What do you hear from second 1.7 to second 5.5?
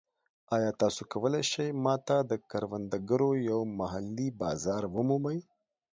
ما ته د کروندګرو یو محلي بازار ومومئ؟